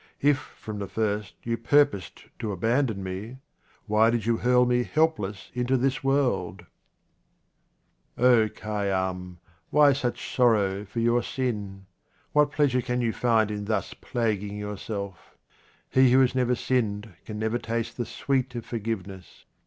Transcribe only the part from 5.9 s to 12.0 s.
world? O Khayyam, why such sorrow for your sin?